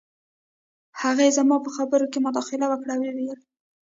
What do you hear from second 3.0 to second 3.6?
ویل